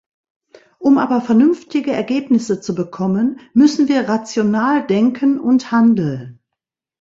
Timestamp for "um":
0.79-0.97